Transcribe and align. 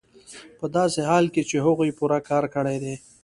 په 0.59 0.65
داسې 0.75 0.99
حال 1.09 1.25
کې 1.33 1.41
چې 1.49 1.57
هغوی 1.65 1.89
پوره 1.97 2.19
کار 2.29 2.43
کړی 2.55 2.77
دی 2.83 2.95